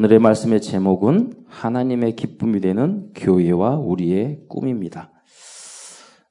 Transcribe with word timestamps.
오늘의 0.00 0.18
말씀의 0.18 0.62
제목은 0.62 1.44
하나님의 1.46 2.16
기쁨이 2.16 2.62
되는 2.62 3.12
교회와 3.14 3.76
우리의 3.76 4.44
꿈입니다. 4.48 5.12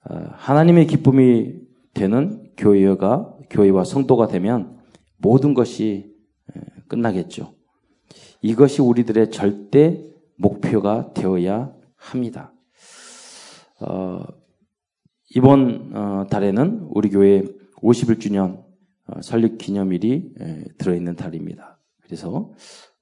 어, 0.10 0.16
하나님의 0.32 0.88
기쁨이 0.88 1.54
되는 1.94 2.50
교회가 2.58 3.38
교회와 3.52 3.84
성도가 3.84 4.26
되면 4.26 4.80
모든 5.18 5.54
것이 5.54 6.16
끝나겠죠. 6.88 7.54
이것이 8.42 8.82
우리들의 8.82 9.30
절대 9.30 10.04
목표가 10.36 11.14
되어야 11.14 11.72
합니다. 11.96 12.52
어, 13.82 14.24
이번 15.36 15.92
어, 15.96 16.26
달에는 16.28 16.88
우리 16.90 17.12
교회 17.12 17.44
51주년 17.84 18.64
어, 19.06 19.22
설립 19.22 19.60
기념일이 19.60 20.34
에, 20.42 20.64
들어있는 20.80 21.16
달입니다. 21.16 21.78
그래서 22.02 22.52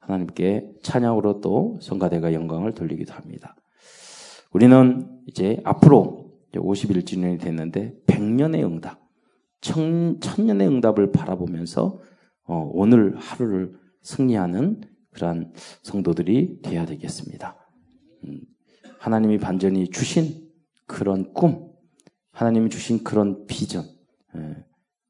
하나님께 0.08 0.72
찬양으로 0.82 1.42
또 1.42 1.78
성가대가 1.82 2.34
영광을 2.34 2.74
돌리기도 2.74 3.14
합니다. 3.14 3.56
우리는 4.54 5.06
이제 5.28 5.60
앞으로 5.66 6.32
51주년이 6.54 7.42
됐는데 7.42 7.94
100년의 8.08 8.64
응답, 8.64 9.02
천, 9.60 10.20
천년의 10.22 10.68
응답을 10.68 11.12
바라보면서 11.12 12.00
어, 12.46 12.72
오늘 12.74 13.18
하루를 13.18 13.74
승리하는 14.02 14.82
그러한 15.12 15.52
성도들이 15.84 16.62
되어야 16.62 16.86
되겠습니다. 16.86 17.58
음, 18.24 18.40
하나님이 19.00 19.40
반전히 19.40 19.90
주신 19.90 20.48
그런 20.86 21.34
꿈, 21.34 21.70
하나님이 22.32 22.70
주신 22.70 23.04
그런 23.04 23.46
비전, 23.46 23.84
예, 24.38 24.64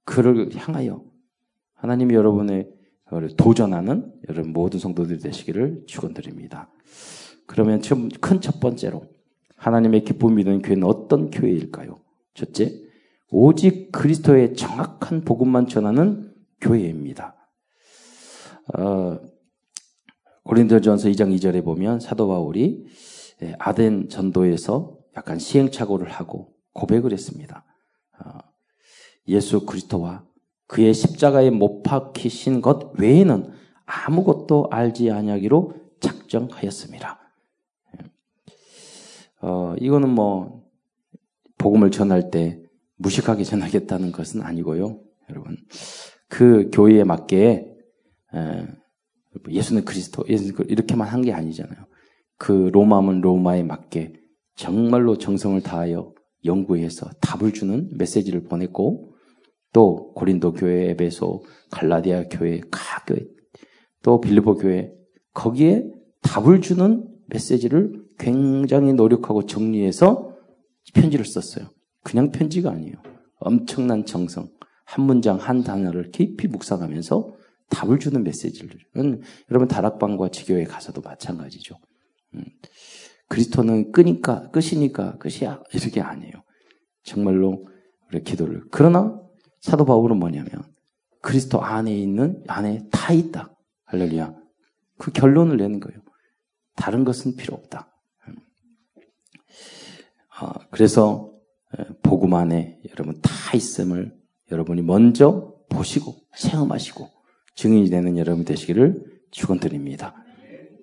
그를 0.06 0.50
향하여 0.56 1.04
하나님이 1.76 2.16
여러분의 2.16 2.77
도전하는 3.38 4.12
여러분 4.30 4.54
모든 4.54 4.80
성도들이 4.80 5.20
되시기를 5.20 5.84
축원드립니다. 5.88 6.70
그러면 7.46 7.82
큰첫 8.22 8.60
번째로 8.60 9.04
하나님의 9.56 10.04
기쁨 10.04 10.36
믿는 10.36 10.62
교회는 10.62 10.84
어떤 10.84 11.32
교회일까요? 11.32 12.00
첫째, 12.34 12.72
오직 13.30 13.92
그리스도의 13.92 14.54
정확한 14.56 15.22
복음만 15.22 15.68
전하는 15.68 16.34
교회입니다. 16.62 17.36
어, 18.78 19.20
고린도전서 20.44 21.10
2장 21.10 21.36
2절에 21.36 21.64
보면 21.64 22.00
사도 22.00 22.28
바울이 22.28 22.86
예, 23.42 23.56
아덴 23.60 24.10
전도에서 24.10 24.98
약간 25.16 25.40
시행착오를 25.40 26.10
하고 26.10 26.54
고백을 26.74 27.12
했습니다. 27.12 27.66
어, 28.20 28.40
예수 29.28 29.66
그리스도와 29.66 30.26
그의 30.68 30.94
십자가에 30.94 31.50
못 31.50 31.82
박히신 31.84 32.62
것 32.62 32.94
외에는 33.00 33.52
아무것도 33.86 34.68
알지 34.70 35.12
아니하기로 35.12 35.74
작정하였습니다. 36.00 37.20
예. 37.96 38.06
어, 39.42 39.76
이거는 39.80 40.10
뭐 40.10 40.64
복음을 41.58 41.90
전할 41.90 42.30
때 42.30 42.62
무식하게 42.98 43.44
전하겠다는 43.44 44.12
것은 44.12 44.42
아니고요, 44.42 45.00
여러분. 45.30 45.58
그 46.28 46.70
교회에 46.74 47.04
맞게 47.04 47.74
에, 48.36 48.68
예수는 49.50 49.86
그리스도, 49.86 50.24
예수는 50.28 50.70
이렇게만 50.70 51.08
한 51.08 51.22
게 51.22 51.32
아니잖아요. 51.32 51.86
그 52.38 52.70
로마문 52.74 53.22
로마에 53.22 53.64
맞게 53.64 54.14
정말로 54.56 55.18
정성을 55.18 55.62
다하여 55.62 56.14
연구해서 56.46 57.10
답을 57.22 57.54
주는 57.54 57.90
메시지를 57.98 58.44
보냈고 58.44 59.14
또 59.74 60.14
고린도 60.14 60.54
교회, 60.54 60.90
에베소, 60.90 61.44
갈라디아 61.72 62.26
교회, 62.30 62.62
각 62.72 63.06
교회, 63.06 63.20
또 64.04 64.22
빌리보 64.22 64.56
교회 64.56 64.92
거기에 65.34 65.84
답을 66.22 66.62
주는 66.62 67.08
메시지를 67.28 68.06
굉장히 68.18 68.94
노력하고 68.94 69.46
정리해서 69.46 70.34
편지를 70.94 71.26
썼어요. 71.26 71.70
그냥 72.04 72.32
편지가 72.32 72.72
아니에요. 72.72 72.96
엄청난 73.40 74.06
정성, 74.06 74.50
한 74.86 75.06
문장 75.06 75.38
한 75.38 75.64
단어를 75.64 76.12
깊이 76.12 76.48
묵상하면서 76.48 77.36
답을 77.70 78.00
주는 78.00 78.24
메시지를. 78.24 78.80
여러분 79.52 79.68
다락방과 79.68 80.30
지교에 80.30 80.64
가서도 80.64 81.02
마찬가지죠. 81.02 81.76
음. 82.36 82.44
그리스도는 83.28 83.92
끄니까 83.92 84.50
끝이니까 84.52 85.18
끝이야 85.18 85.62
이렇게 85.74 86.02
아니에요. 86.02 86.32
정말로 87.04 87.68
우리 88.08 88.24
기도를. 88.24 88.64
그러나 88.72 89.20
사도 89.62 89.86
바울은 89.86 90.18
뭐냐면 90.18 90.50
그리스도 91.22 91.62
안에 91.62 91.96
있는 91.96 92.44
안에 92.48 92.88
다 92.92 93.14
있다. 93.14 93.56
할렐루야. 93.86 94.34
그 94.98 95.12
결론을 95.12 95.58
내는 95.58 95.80
거예요. 95.80 96.00
다른 96.76 97.04
것은 97.04 97.36
필요 97.36 97.56
없다. 97.56 97.92
음. 98.28 98.36
아, 100.40 100.54
그래서 100.72 101.32
복음 102.04 102.34
안에 102.34 102.80
여러분 102.92 103.20
다 103.22 103.32
있음을 103.56 104.16
여러분이 104.52 104.82
먼저 104.82 105.54
보시고 105.70 106.16
체험하시고 106.38 107.10
증인이 107.56 107.90
되는 107.90 108.18
여러분 108.18 108.46
되시기를 108.46 109.04
축원드립니다. 109.32 110.16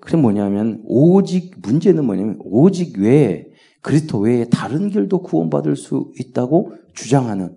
그게 0.01 0.17
뭐냐면 0.17 0.83
오직 0.85 1.55
문제는 1.63 2.05
뭐냐면 2.05 2.39
오직 2.41 2.99
외에 2.99 3.47
그리스도 3.81 4.19
외에 4.19 4.47
다른 4.51 4.91
길도 4.91 5.23
구원받을 5.23 5.77
수 5.77 6.13
있다고 6.19 6.75
주장하는 6.95 7.57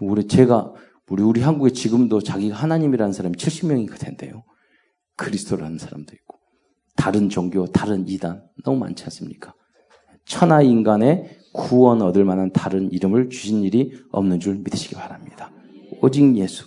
우리 0.00 0.26
제가 0.26 0.72
우리 1.08 1.22
우리 1.22 1.42
한국에 1.42 1.70
지금도 1.70 2.20
자기가 2.20 2.56
하나님이라는 2.56 3.12
사람이 3.12 3.36
70명이 3.36 3.98
된대요. 3.98 4.44
그리스도라는 5.16 5.78
사람도 5.78 6.14
있고 6.14 6.38
다른 6.96 7.28
종교, 7.28 7.66
다른 7.66 8.08
이단 8.08 8.44
너무 8.64 8.78
많지 8.78 9.04
않습니까? 9.04 9.54
천하 10.24 10.62
인간의 10.62 11.38
구원 11.52 12.02
얻을 12.02 12.24
만한 12.24 12.50
다른 12.52 12.90
이름을 12.90 13.28
주신 13.28 13.62
일이 13.62 13.92
없는 14.10 14.40
줄 14.40 14.56
믿으시기 14.56 14.94
바랍니다. 14.94 15.52
오직 16.00 16.36
예수. 16.36 16.64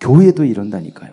교회도 0.00 0.44
이런다니까요. 0.44 1.12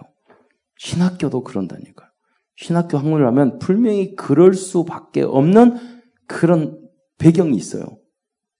신학교도 0.77 1.43
그런다니까요. 1.43 2.09
신학교 2.55 2.97
학문을 2.97 3.25
하면 3.27 3.59
분명히 3.59 4.15
그럴 4.15 4.53
수밖에 4.53 5.23
없는 5.23 5.77
그런 6.27 6.79
배경이 7.17 7.55
있어요. 7.57 7.83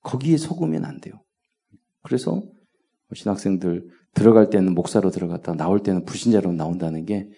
거기에 0.02 0.38
속으면 0.38 0.86
안 0.86 1.00
돼요. 1.00 1.22
그래서 2.04 2.44
신학생들 3.14 3.88
들어갈 4.14 4.50
때는 4.50 4.74
목사로 4.74 5.10
들어갔다 5.10 5.54
나올 5.56 5.82
때는 5.82 6.06
불신자로 6.06 6.54
나온다는 6.54 7.06
게 7.06 7.30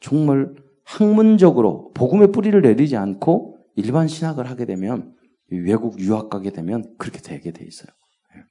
정말 0.00 0.54
학문적으로 0.84 1.92
복음의 1.94 2.32
뿌리를 2.32 2.60
내리지 2.60 2.96
않고 2.96 3.58
일반 3.76 4.08
신학을 4.08 4.48
하게 4.48 4.66
되면 4.66 5.14
외국 5.50 5.98
유학 6.00 6.30
가게 6.30 6.50
되면 6.50 6.94
그렇게 6.98 7.20
되게 7.20 7.52
돼 7.52 7.64
있어요. 7.64 7.88
예. 8.36 8.42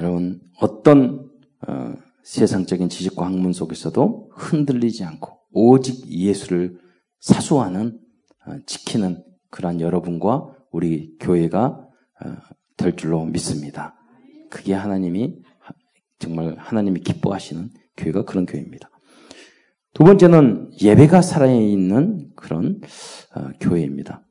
여러분 0.00 0.40
어떤 0.60 1.30
어, 1.66 1.94
세상적인 2.22 2.88
지식과 2.88 3.24
학문 3.24 3.52
속에서도 3.52 4.30
흔들리지 4.34 5.04
않고 5.04 5.38
오직 5.52 6.06
예수를 6.08 6.78
사수하는 7.20 7.98
어, 8.46 8.56
지키는 8.66 9.24
그러한 9.50 9.80
여러분과 9.80 10.54
우리 10.70 11.16
교회가 11.18 11.66
어, 11.66 12.36
될 12.76 12.96
줄로 12.96 13.24
믿습니다. 13.24 13.94
그게 14.50 14.74
하나님이 14.74 15.36
정말 16.18 16.56
하나님이 16.58 17.00
기뻐하시는 17.00 17.70
교회가 17.96 18.24
그런 18.24 18.46
교회입니다. 18.46 18.90
두 19.92 20.04
번째는 20.04 20.72
예배가 20.80 21.22
살아있는 21.22 22.32
그런 22.36 22.80
어, 23.34 23.48
교회입니다. 23.60 24.22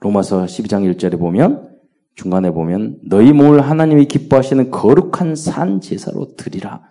로마서 0.00 0.44
12장 0.44 0.94
1절에 0.94 1.18
보면 1.18 1.76
중간에 2.14 2.50
보면 2.50 3.00
너희 3.08 3.32
몸을 3.32 3.60
하나님이 3.60 4.06
기뻐하시는 4.06 4.70
거룩한 4.70 5.34
산 5.34 5.80
제사로 5.80 6.34
드리라. 6.36 6.82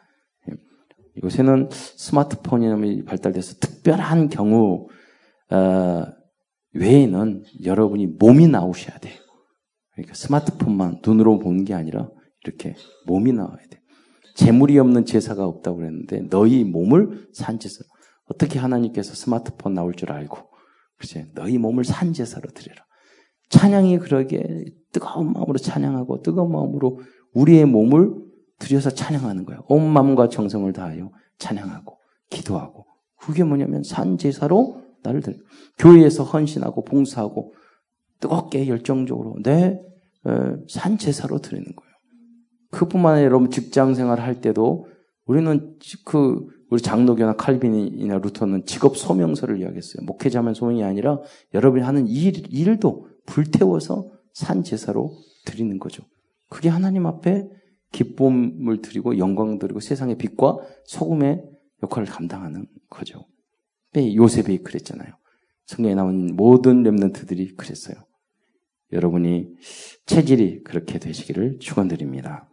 이곳에는 1.17 1.69
스마트폰이 1.72 3.06
발달돼서 3.06 3.55
특별한 3.59 4.29
경우 4.29 4.88
어, 5.52 6.05
외에는 6.73 7.43
여러분이 7.64 8.08
몸이 8.08 8.47
나오셔야 8.47 8.97
돼요. 8.97 9.25
그러니까 9.96 10.14
스마트폰만 10.14 11.02
눈으로 11.06 11.40
보는 11.40 11.64
게 11.64 11.74
아니라 11.74 12.09
이렇게 12.44 12.76
몸이 13.08 13.32
나와야 13.34 13.58
돼. 13.70 13.80
재물이 14.36 14.78
없는 14.78 15.06
제사가 15.06 15.46
없다고 15.46 15.78
그랬는데 15.78 16.28
너희 16.30 16.64
몸을 16.64 17.30
산 17.34 17.58
제사. 17.58 17.84
어떻게 18.26 18.59
하나님께서 18.59 19.14
스마트폰 19.14 19.74
나올 19.74 19.94
줄 19.94 20.12
알고 20.12 20.38
그치? 20.97 21.26
너희 21.34 21.58
몸을 21.58 21.86
산 21.86 22.14
제사로 22.14 22.50
드리라. 22.52 22.84
찬양이 23.50 24.00
그러게 24.00 24.66
뜨거운 24.92 25.32
마음으로 25.32 25.58
찬양하고 25.58 26.22
뜨거운 26.22 26.52
마음으로 26.52 27.00
우리의 27.34 27.66
몸을 27.66 28.14
들여서 28.59 28.90
찬양하는 28.90 29.46
거예요. 29.46 29.62
온 29.68 29.88
마음과 29.88 30.30
정성을 30.30 30.72
다하여 30.74 31.12
찬양하고 31.38 31.98
기도하고 32.30 32.86
그게 33.18 33.44
뭐냐면 33.44 33.84
산 33.84 34.18
제사로 34.18 34.82
나를 35.03 35.22
들 35.22 35.38
교회에서 35.78 36.24
헌신하고 36.24 36.84
봉사하고 36.84 37.53
뜨겁게 38.20 38.67
열정적으로 38.67 39.38
내 39.44 39.79
산 40.67 40.97
제사로 40.97 41.40
드리는 41.40 41.64
거예요. 41.64 41.91
그뿐만 42.72 43.14
아니라 43.14 43.26
여러분 43.26 43.52
직장 43.52 43.94
생활 43.94 44.20
할 44.20 44.41
때도 44.41 44.88
우리는 45.26 45.78
그 46.03 46.47
우리 46.70 46.82
장로교나 46.82 47.35
칼빈이나 47.35 48.17
루터는 48.17 48.66
직업 48.66 48.97
소명서를 48.97 49.62
이야기했어요. 49.62 50.06
목회자만 50.06 50.56
소명이 50.56 50.84
아니라 50.84 51.20
여러분이 51.53 51.84
하는 51.84 52.08
일, 52.08 52.52
일도 52.52 53.08
불태워서 53.28 54.12
산 54.34 54.64
제사로 54.64 55.16
드리는 55.46 55.78
거죠. 55.79 56.03
그게 56.50 56.70
하나님 56.70 57.06
앞에 57.06 57.47
기쁨을 57.91 58.82
드리고 58.82 59.20
영광 59.20 59.58
드리고 59.59 59.79
세상의 59.79 60.17
빛과 60.17 60.58
소금의 60.85 61.44
역할을 61.84 62.08
감당하는 62.08 62.66
거죠. 62.90 63.26
요셉이 63.96 64.64
그랬잖아요. 64.64 65.14
성경에 65.66 65.96
나온 65.96 66.35
모든 66.35 66.84
렘런트들이 66.84 67.56
그랬어요. 67.56 67.96
여러분이 68.91 69.50
체질이 70.06 70.64
그렇게 70.64 71.00
되시기를 71.00 71.59
축원드립니다. 71.59 72.50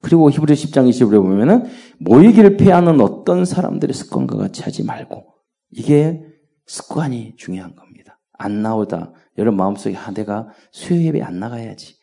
그리고 0.00 0.30
히브리 0.30 0.54
10장 0.54 0.88
20절에 0.88 1.20
보면은 1.20 1.64
모이기를 1.98 2.56
피하는 2.56 3.00
어떤 3.00 3.44
사람들의 3.44 3.94
습관과 3.94 4.36
같이 4.36 4.62
하지 4.62 4.84
말고 4.84 5.26
이게 5.70 6.22
습관이 6.66 7.34
중요한 7.36 7.74
겁니다. 7.74 8.20
안 8.32 8.62
나오다. 8.62 9.12
여러분 9.38 9.56
마음속에 9.56 9.96
아, 9.96 10.12
내가 10.12 10.48
수요 10.70 11.02
예배 11.02 11.22
안 11.22 11.38
나가야지. 11.38 11.96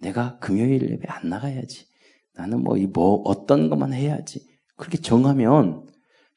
내가 0.00 0.38
금요일 0.38 0.90
예배 0.90 1.06
안 1.08 1.28
나가야지. 1.28 1.86
나는 2.36 2.62
뭐, 2.62 2.76
이 2.76 2.86
뭐, 2.86 3.22
어떤 3.24 3.68
것만 3.70 3.92
해야지. 3.92 4.46
그렇게 4.76 4.98
정하면, 4.98 5.86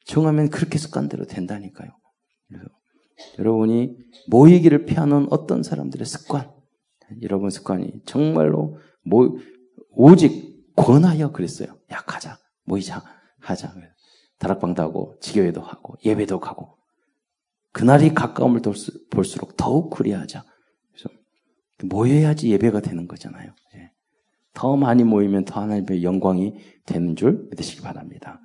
정하면 0.06 0.48
그렇게 0.48 0.78
습관대로 0.78 1.26
된다니까요. 1.26 1.90
그래서 2.48 2.64
여러분이 3.38 3.96
모이기를 4.28 4.86
피하는 4.86 5.26
어떤 5.30 5.62
사람들의 5.62 6.06
습관, 6.06 6.50
여러분 7.22 7.50
습관이 7.50 8.02
정말로 8.04 8.78
모, 9.02 9.38
오직 9.90 10.74
권하여 10.76 11.32
그랬어요. 11.32 11.76
야, 11.92 12.02
가자. 12.06 12.38
모이자. 12.64 13.02
하자. 13.40 13.74
다락방도 14.38 14.82
하고, 14.82 15.16
지교회도 15.20 15.60
하고, 15.60 15.96
예배도 16.04 16.40
가고. 16.40 16.78
그날이 17.72 18.14
가까움을 18.14 18.62
볼수록 19.10 19.56
더욱 19.56 19.90
그리하자. 19.90 20.44
그래서 20.92 21.08
모여야지 21.84 22.50
예배가 22.50 22.80
되는 22.80 23.06
거잖아요. 23.06 23.52
예. 23.74 23.90
더 24.54 24.76
많이 24.76 25.04
모이면 25.04 25.44
더 25.44 25.60
하나님의 25.60 26.02
영광이 26.02 26.54
되는 26.86 27.14
줄 27.16 27.48
믿으시기 27.50 27.82
바랍니다. 27.82 28.40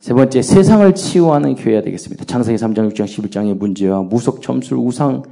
세 0.00 0.14
번째, 0.14 0.40
세상을 0.40 0.94
치유하는 0.94 1.56
교회가 1.56 1.82
되겠습니다. 1.82 2.24
창세기 2.24 2.56
3장, 2.56 2.90
6장, 2.90 3.04
11장의 3.04 3.54
문제와 3.58 4.02
무속, 4.02 4.40
점술, 4.40 4.78
우상 4.78 5.22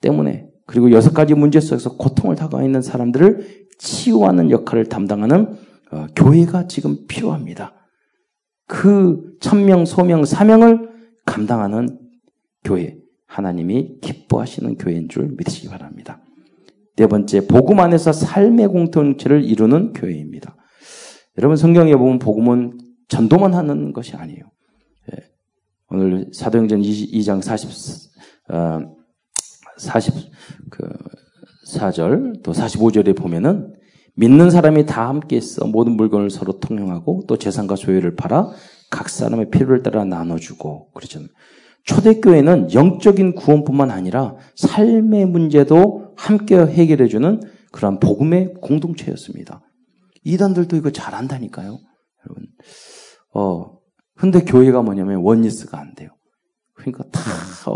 때문에 0.00 0.48
그리고 0.66 0.90
여섯 0.92 1.12
가지 1.12 1.34
문제 1.34 1.60
속에서 1.60 1.98
고통을 1.98 2.34
당하고 2.34 2.64
있는 2.64 2.80
사람들을 2.80 3.66
치유하는 3.78 4.50
역할을 4.50 4.86
담당하는 4.86 5.58
어, 5.92 6.06
교회가 6.16 6.68
지금 6.68 7.06
필요합니다. 7.06 7.74
그 8.66 9.36
천명, 9.40 9.84
소명, 9.84 10.24
사명을 10.24 10.88
감당하는 11.26 11.98
교회, 12.64 12.96
하나님이 13.26 13.98
기뻐하시는 14.00 14.78
교회인 14.78 15.10
줄 15.10 15.34
믿으시기 15.36 15.68
바랍니다. 15.68 16.22
네 16.96 17.06
번째, 17.06 17.46
복음 17.46 17.78
안에서 17.78 18.12
삶의 18.12 18.68
공동체를 18.68 19.44
이루는 19.44 19.92
교회입니다. 19.92 20.56
여러분 21.36 21.58
성경에 21.58 21.94
보면 21.94 22.20
복음은 22.20 22.83
전도만 23.08 23.54
하는 23.54 23.92
것이 23.92 24.16
아니에요. 24.16 24.42
예. 25.12 25.30
오늘 25.90 26.30
사도행전 26.32 26.80
2장 26.80 27.42
40, 27.42 27.70
어, 28.50 28.80
40, 29.76 30.14
그, 30.70 30.88
4절, 31.66 32.42
또 32.42 32.52
45절에 32.52 33.16
보면은 33.16 33.74
믿는 34.16 34.50
사람이 34.50 34.86
다 34.86 35.08
함께 35.08 35.36
있어 35.36 35.66
모든 35.66 35.96
물건을 35.96 36.30
서로 36.30 36.60
통용하고 36.60 37.24
또 37.26 37.36
재산과 37.36 37.76
소유를 37.76 38.14
팔아 38.14 38.50
각 38.90 39.08
사람의 39.08 39.50
필요를 39.50 39.82
따라 39.82 40.04
나눠주고 40.04 40.92
그렇잖아요. 40.92 41.28
초대교회는 41.84 42.72
영적인 42.72 43.34
구원뿐만 43.34 43.90
아니라 43.90 44.36
삶의 44.56 45.26
문제도 45.26 46.14
함께 46.16 46.56
해결해주는 46.56 47.40
그러한 47.72 47.98
복음의 47.98 48.54
공동체였습니다. 48.60 49.60
이단들도 50.22 50.76
이거 50.76 50.90
잘한다니까요. 50.90 51.78
여러분. 52.26 52.46
어, 53.34 53.78
근데 54.16 54.40
교회가 54.40 54.82
뭐냐면 54.82 55.16
원리스가 55.22 55.78
안 55.78 55.94
돼요. 55.94 56.10
그러니까 56.74 57.04
다 57.10 57.20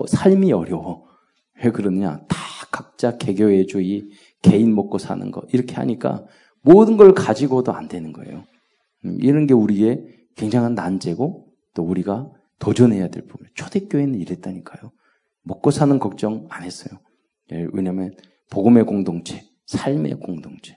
삶이 0.07 0.53
어려워. 0.53 1.07
왜 1.63 1.71
그러느냐? 1.71 2.21
다 2.29 2.37
각자 2.71 3.17
개교회주의, 3.17 4.09
개인 4.43 4.75
먹고 4.75 4.99
사는 4.99 5.31
거 5.31 5.43
이렇게 5.53 5.75
하니까 5.75 6.25
모든 6.63 6.97
걸 6.97 7.13
가지고도 7.13 7.73
안 7.73 7.89
되는 7.89 8.13
거예요. 8.13 8.45
음, 9.05 9.19
이런 9.21 9.47
게 9.47 9.55
우리의 9.55 10.05
굉장한 10.37 10.75
난제고 10.75 11.49
또 11.75 11.83
우리가 11.83 12.31
도전해야 12.59 13.09
될 13.09 13.27
부분. 13.27 13.49
초대교회는 13.55 14.21
이랬다니까요. 14.21 14.93
먹고 15.43 15.71
사는 15.71 15.99
걱정 15.99 16.47
안 16.51 16.63
했어요. 16.63 17.01
예, 17.53 17.67
왜냐하면 17.73 18.15
복음의 18.51 18.85
공동체, 18.85 19.45
삶의 19.67 20.21
공동체. 20.21 20.77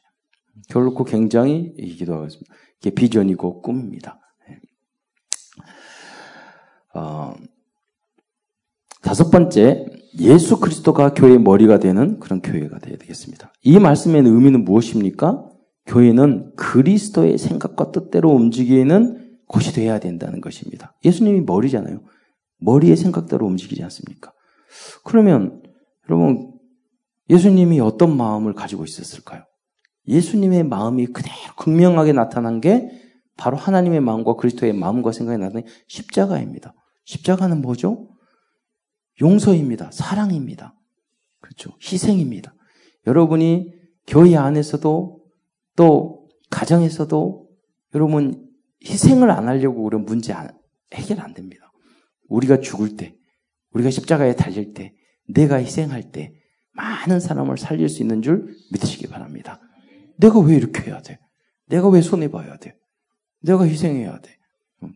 결코 0.69 1.03
굉장히 1.03 1.73
이 1.77 1.95
기도 1.95 2.15
하겠습니다. 2.15 2.53
이게 2.79 2.91
비전이고 2.91 3.61
꿈입니다. 3.61 4.19
예. 6.95 6.99
어, 6.99 7.35
다섯 9.01 9.29
번째, 9.31 9.85
예수 10.19 10.59
그리스도가 10.59 11.13
교회의 11.13 11.39
머리가 11.39 11.79
되는 11.79 12.19
그런 12.19 12.41
교회가 12.41 12.79
되어야 12.79 12.97
되겠습니다. 12.97 13.53
이 13.63 13.79
말씀의 13.79 14.23
의미는 14.23 14.65
무엇입니까? 14.65 15.47
교회는 15.85 16.55
그리스도의 16.55 17.37
생각과 17.37 17.91
뜻대로 17.91 18.29
움직이는 18.29 19.37
곳이 19.47 19.73
되어야 19.73 19.99
된다는 19.99 20.39
것입니다. 20.39 20.95
예수님이 21.03 21.41
머리잖아요. 21.41 22.01
머리의 22.59 22.95
생각대로 22.95 23.45
움직이지 23.47 23.83
않습니까? 23.83 24.31
그러면 25.03 25.61
여러분 26.09 26.53
예수님이 27.29 27.79
어떤 27.79 28.15
마음을 28.15 28.53
가지고 28.53 28.83
있었을까요? 28.83 29.43
예수님의 30.07 30.63
마음이 30.63 31.07
그대로 31.07 31.35
극명하게 31.57 32.13
나타난 32.13 32.61
게 32.61 32.89
바로 33.37 33.57
하나님의 33.57 34.01
마음과 34.01 34.35
그리스도의 34.35 34.73
마음과 34.73 35.11
생각이 35.11 35.39
나타난 35.39 35.63
십자가입니다. 35.87 36.73
십자가는 37.11 37.61
뭐죠? 37.61 38.07
용서입니다. 39.19 39.91
사랑입니다. 39.91 40.75
그렇죠. 41.41 41.71
희생입니다. 41.81 42.53
여러분이 43.05 43.73
교회 44.07 44.37
안에서도 44.37 45.21
또 45.75 46.29
가정에서도 46.49 47.49
여러분 47.95 48.49
희생을 48.83 49.29
안 49.29 49.47
하려고 49.47 49.83
그런 49.83 50.05
문제 50.05 50.33
해결 50.93 51.19
안 51.19 51.33
됩니다. 51.33 51.71
우리가 52.29 52.61
죽을 52.61 52.95
때, 52.95 53.15
우리가 53.73 53.89
십자가에 53.89 54.35
달릴 54.35 54.73
때, 54.73 54.93
내가 55.27 55.57
희생할 55.57 56.11
때 56.11 56.33
많은 56.71 57.19
사람을 57.19 57.57
살릴 57.57 57.89
수 57.89 58.01
있는 58.01 58.21
줄 58.21 58.55
믿으시기 58.71 59.07
바랍니다. 59.07 59.59
내가 60.17 60.39
왜 60.39 60.55
이렇게 60.55 60.83
해야 60.83 61.01
돼? 61.01 61.19
내가 61.67 61.89
왜 61.89 62.01
손해 62.01 62.29
봐야 62.29 62.57
돼? 62.57 62.77
내가 63.41 63.65
희생해야 63.65 64.21
돼? 64.21 64.37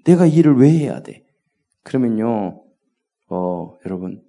내가 0.05 0.25
일을 0.25 0.55
왜 0.57 0.69
해야 0.71 1.01
돼? 1.01 1.24
그러면요, 1.85 2.65
어, 3.29 3.77
여러분, 3.85 4.23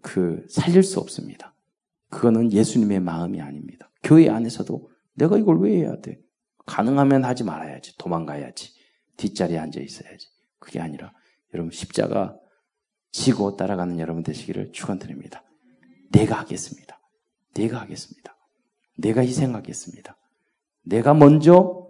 그, 0.00 0.44
살릴 0.48 0.82
수 0.82 0.98
없습니다. 1.00 1.54
그거는 2.08 2.50
예수님의 2.50 3.00
마음이 3.00 3.40
아닙니다. 3.40 3.90
교회 4.02 4.28
안에서도 4.28 4.90
내가 5.14 5.38
이걸 5.38 5.60
왜 5.60 5.76
해야 5.76 6.00
돼? 6.00 6.18
가능하면 6.66 7.24
하지 7.24 7.44
말아야지. 7.44 7.96
도망가야지. 7.98 8.72
뒷자리에 9.18 9.58
앉아 9.58 9.80
있어야지. 9.80 10.28
그게 10.58 10.80
아니라 10.80 11.12
여러분 11.52 11.70
십자가 11.70 12.38
지고 13.10 13.56
따라가는 13.56 13.98
여러분 13.98 14.22
되시기를 14.22 14.72
축원드립니다. 14.72 15.44
내가 16.10 16.38
하겠습니다. 16.40 16.98
내가 17.54 17.80
하겠습니다. 17.80 18.34
내가 18.96 19.20
희생하겠습니다. 19.20 20.16
내가 20.84 21.12
먼저 21.12 21.86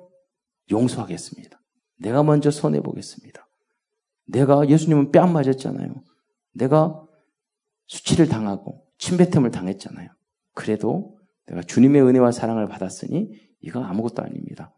용서하겠습니다. 0.71 1.61
내가 1.99 2.23
먼저 2.23 2.51
손해 2.51 2.81
보겠습니다. 2.81 3.47
내가 4.33 4.69
예수님은 4.69 5.13
뺨 5.13 5.33
맞았잖아요. 5.33 5.95
내가 6.55 7.01
수치를 7.87 8.29
당하고 8.29 8.85
침뱉음을 8.99 9.51
당했잖아요. 9.51 10.09
그래도 10.55 11.19
내가 11.47 11.63
주님의 11.63 12.03
은혜와 12.03 12.33
사랑을 12.33 12.67
받았으니 12.67 13.31
이거 13.61 13.83
아무것도 13.83 14.23
아닙니다. 14.23 14.75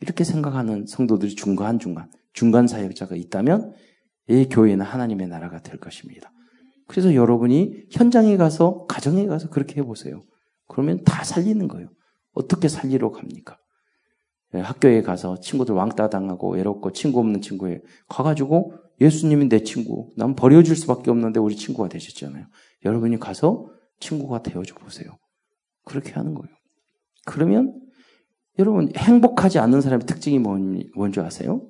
이렇게 0.00 0.24
생각하는 0.24 0.86
성도들이 0.86 1.34
중간중간, 1.34 2.10
중간 2.32 2.66
사역자가 2.66 3.16
있다면 3.16 3.72
이 4.28 4.46
교회는 4.48 4.84
하나님의 4.84 5.28
나라가 5.28 5.60
될 5.60 5.78
것입니다. 5.78 6.30
그래서 6.86 7.14
여러분이 7.14 7.86
현장에 7.90 8.36
가서, 8.36 8.86
가정에 8.86 9.26
가서 9.26 9.50
그렇게 9.50 9.80
해보세요. 9.80 10.22
그러면 10.66 11.02
다 11.04 11.24
살리는 11.24 11.66
거예요. 11.68 11.88
어떻게 12.32 12.68
살리러 12.68 13.10
갑니까? 13.10 13.58
예, 14.54 14.60
학교에 14.60 15.02
가서 15.02 15.40
친구들 15.40 15.74
왕따 15.74 16.08
당하고 16.08 16.52
외롭고 16.52 16.92
친구 16.92 17.20
없는 17.20 17.40
친구에 17.42 17.80
가가지고 18.08 18.72
예수님이 19.00 19.48
내 19.48 19.62
친구, 19.62 20.10
난 20.16 20.34
버려줄 20.34 20.74
수밖에 20.74 21.10
없는데 21.10 21.38
우리 21.38 21.54
친구가 21.54 21.88
되셨잖아요. 21.88 22.46
여러분이 22.84 23.18
가서 23.18 23.68
친구가 24.00 24.42
되어줘 24.42 24.74
보세요. 24.76 25.18
그렇게 25.84 26.12
하는 26.12 26.34
거예요. 26.34 26.54
그러면 27.26 27.78
여러분 28.58 28.90
행복하지 28.96 29.58
않은 29.58 29.80
사람의 29.80 30.06
특징이 30.06 30.38
뭔, 30.38 30.82
뭔지 30.96 31.20
아세요? 31.20 31.68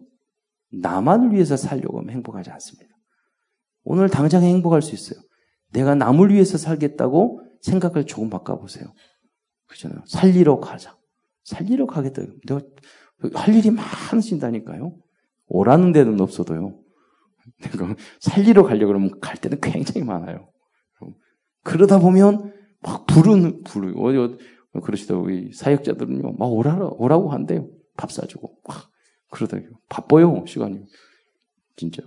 나만을 0.70 1.32
위해서 1.32 1.56
살려고 1.56 1.99
하면 1.99 2.11
행복하지 2.11 2.50
않습니다. 2.50 2.88
오늘 3.85 4.08
당장 4.08 4.42
행복할 4.42 4.82
수 4.82 4.94
있어요. 4.94 5.20
내가 5.73 5.94
남을 5.94 6.32
위해서 6.32 6.58
살겠다고 6.58 7.42
생각을 7.62 8.06
조금 8.06 8.30
바꿔보세요. 8.30 8.87
그렇잖아요. 9.66 10.02
살리러 10.06 10.61
가자. 10.61 10.98
살리러 11.49 11.87
가겠다. 11.87 12.23
내가 12.47 12.61
할 13.35 13.55
일이 13.55 13.71
많으신다니까요. 13.71 14.95
오라는 15.47 15.93
데는 15.93 16.21
없어도요. 16.21 16.78
내가 17.62 17.95
살리러 18.21 18.64
가려고 18.64 18.88
그러면 18.88 19.19
갈 19.21 19.37
때는 19.37 19.61
굉장히 19.61 20.07
많아요. 20.07 20.50
그러다 21.64 22.00
보면 22.00 22.52
막 22.81 23.07
부르는, 23.07 23.62
부르, 23.64 23.93
어디, 23.97 24.37
그러시다 24.83 25.17
우리 25.17 25.52
사역자들은요, 25.52 26.35
막 26.38 26.47
오라, 26.47 26.90
오라고 26.93 27.31
한대요. 27.31 27.69
밥 27.97 28.12
사주고. 28.12 28.59
막 28.67 28.90
그러다 29.31 29.59
바빠요, 29.88 30.45
시간이. 30.47 30.81
진짜. 31.76 32.02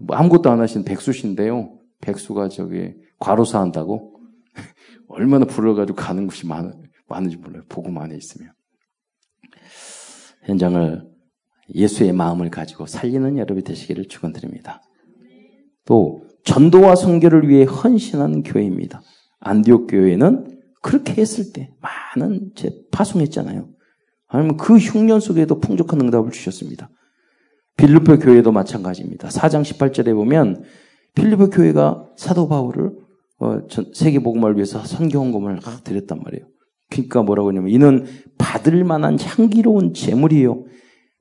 뭐 0.00 0.16
아무것도 0.16 0.50
안 0.50 0.60
하시는 0.60 0.84
백수신데요. 0.84 1.78
백수가 2.00 2.48
저기 2.48 2.94
과로사 3.18 3.60
한다고 3.60 4.18
얼마나 5.08 5.44
불러가지고 5.44 5.96
가는 5.96 6.26
곳이 6.26 6.46
많, 6.46 6.72
많은지 7.06 7.36
몰라요. 7.36 7.62
안에 7.98 8.16
있으면. 8.16 8.52
현장을 10.42 11.02
예수의 11.74 12.12
마음을 12.12 12.50
가지고 12.50 12.86
살리는 12.86 13.38
여러분이 13.38 13.64
되시기를 13.64 14.06
축원드립니다. 14.08 14.82
또 15.84 16.24
전도와 16.44 16.96
선교를 16.96 17.48
위해 17.48 17.64
헌신하는 17.64 18.42
교회입니다. 18.42 19.02
안디옥 19.40 19.88
교회는 19.88 20.60
그렇게 20.80 21.14
했을 21.14 21.52
때 21.52 21.72
많은 21.80 22.50
제 22.54 22.70
파송했잖아요. 22.90 23.68
아니면 24.28 24.56
그 24.56 24.76
흉년 24.76 25.20
속에도 25.20 25.60
풍족한 25.60 26.00
응답을 26.00 26.30
주셨습니다. 26.30 26.90
빌리포 27.76 28.18
교회도 28.18 28.52
마찬가지입니다. 28.52 29.28
4장 29.28 29.62
18절에 29.62 30.14
보면 30.14 30.64
필리포 31.14 31.50
교회가 31.50 32.08
사도 32.16 32.48
바울을 32.48 32.92
어, 33.38 33.58
세계 33.92 34.20
복음을 34.20 34.54
위해서 34.56 34.84
선교 34.84 35.18
헌금을 35.18 35.60
드렸단 35.84 36.20
말이에요. 36.22 36.46
그러니까 36.92 37.22
뭐라고 37.22 37.48
하냐면 37.48 37.70
이는 37.70 38.06
받을 38.38 38.84
만한 38.84 39.18
향기로운 39.18 39.94
제물이요 39.94 40.64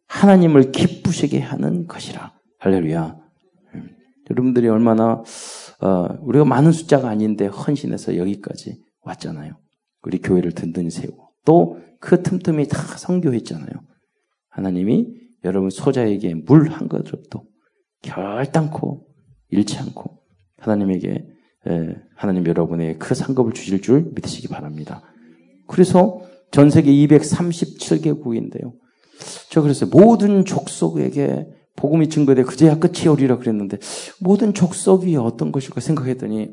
하나님을 0.08 0.72
기쁘시게 0.72 1.40
하는 1.40 1.88
것이라. 1.88 2.34
할렐루야. 2.60 3.16
음. 3.76 3.90
여러분들이 4.30 4.68
얼마나 4.68 5.24
어, 5.82 6.08
우리가 6.22 6.46
많은 6.46 6.72
숫자가 6.72 7.10
아닌데 7.10 7.46
헌신해서 7.48 8.18
여기까지 8.18 8.82
왔잖아요. 9.02 9.54
우리 10.04 10.20
교회를 10.20 10.52
든든히 10.52 10.90
세우고 10.90 11.30
또 11.46 11.92
그 12.02 12.24
틈틈이 12.24 12.68
다 12.68 12.78
선교했잖아요. 12.80 13.70
하나님이 14.50 15.08
여러분 15.46 15.70
소자에게 15.70 16.34
물 16.34 16.70
한 16.70 16.90
그릇도 16.90 17.46
결단코 18.02 19.08
잃지 19.50 19.78
않고 19.78 20.20
하나님에게 20.58 21.28
하나님 22.16 22.46
여러분의 22.48 22.98
그 22.98 23.14
상급을 23.14 23.54
주실 23.54 23.82
줄 23.82 24.12
믿으시기 24.16 24.48
바랍니다. 24.48 25.04
그래서 25.72 26.20
전 26.52 26.70
세계 26.70 26.92
237개국인데요. 26.92 28.74
저 29.50 29.62
그랬어요. 29.62 29.90
모든 29.90 30.44
족속에게 30.44 31.48
복음이 31.78 32.10
증거돼 32.10 32.44
그제야 32.44 32.78
끝이 32.78 33.08
오리라 33.08 33.38
그랬는데 33.38 33.78
모든 34.20 34.54
족속이 34.54 35.16
어떤 35.16 35.54
것일까 35.54 35.80
생각했더니 35.80 36.50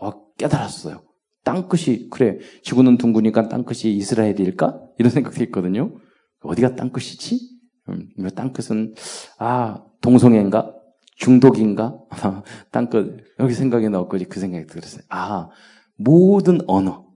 어, 0.00 0.12
깨달았어요. 0.38 1.02
땅끝이 1.42 2.08
그래 2.08 2.38
지구는 2.62 2.98
둥그니까 2.98 3.48
땅끝이 3.48 3.96
이스라엘일까 3.96 4.80
이런 4.98 5.10
생각도 5.10 5.40
했거든요. 5.40 5.96
어디가 6.42 6.76
땅끝이지? 6.76 7.40
음, 7.88 8.08
땅끝은 8.36 8.94
아 9.38 9.82
동성애인가 10.00 10.72
중독인가 11.16 11.98
땅끝 12.70 13.24
여기 13.40 13.54
생각이 13.54 13.88
나왔거지 13.88 14.26
그 14.26 14.38
생각이 14.38 14.66
들었어요. 14.66 15.02
아 15.08 15.48
모든 15.96 16.60
언어 16.68 17.11